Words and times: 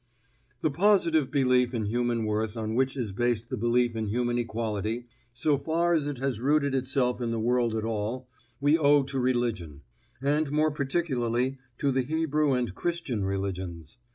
The 0.61 0.71
positive 0.71 1.29
belief 1.29 1.75
in 1.75 1.85
human 1.85 2.25
worth 2.25 2.57
on 2.57 2.73
which 2.73 2.97
is 2.97 3.11
based 3.11 3.51
the 3.51 3.55
belief 3.55 3.95
in 3.95 4.07
human 4.07 4.39
equality, 4.39 5.05
so 5.31 5.59
far 5.59 5.93
as 5.93 6.07
it 6.07 6.17
has 6.17 6.39
rooted 6.39 6.73
itself 6.73 7.21
in 7.21 7.29
the 7.29 7.39
world 7.39 7.75
at 7.75 7.85
all, 7.85 8.27
we 8.59 8.79
owe 8.79 9.03
to 9.03 9.19
religion, 9.19 9.81
and 10.19 10.51
more 10.51 10.71
particularly 10.71 11.59
to 11.77 11.91
the 11.91 12.01
Hebrew 12.01 12.53
and 12.53 12.73
Christian 12.73 13.23
religions. 13.25 13.97